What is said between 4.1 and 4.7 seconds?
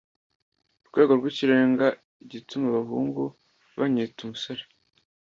umusore